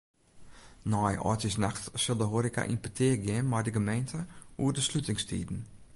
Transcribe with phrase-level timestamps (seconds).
[0.93, 4.19] Nei âldjiersnacht sil de hoareka yn petear gean mei de gemeente
[4.61, 5.59] oer de slutingstiden.